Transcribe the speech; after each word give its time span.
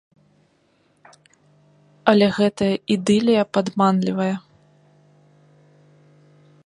Але 2.13 2.27
гэтая 2.37 2.71
ідылія 2.95 3.43
падманлівая. 3.59 4.33